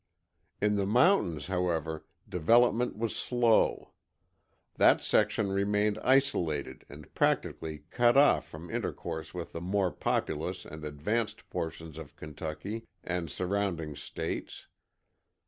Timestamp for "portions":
11.51-11.99